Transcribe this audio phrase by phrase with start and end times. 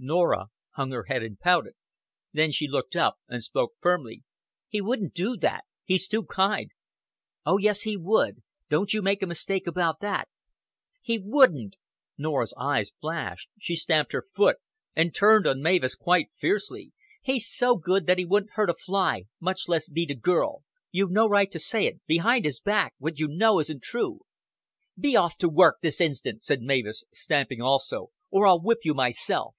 [0.00, 1.74] Norah hung her head and pouted.
[2.32, 4.22] Then she looked up and spoke firmly.
[4.68, 5.60] "He wouldn't do it.
[5.82, 6.70] He's too kind."
[7.46, 8.42] "Oh, yes, he would.
[8.68, 10.28] Don't you make a mistake about that."
[11.00, 11.78] "He wouldn't."
[12.16, 14.58] Norah's eyes flashed; she stamped her foot,
[14.94, 16.92] and turned on Mavis quite fiercely.
[17.22, 20.62] "He's so good that he wouldn't hurt a fly, much less beat a girl.
[20.92, 24.20] You've no right to say it behind his back what you know isn't true."
[25.00, 28.94] "Be off to your work this instant," said Mavis, stamping also, "or I'll whip you
[28.94, 29.56] myself."